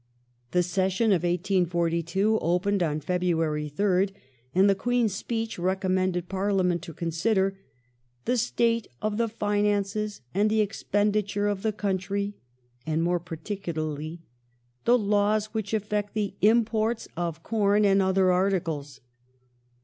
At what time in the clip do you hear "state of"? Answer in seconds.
8.35-9.17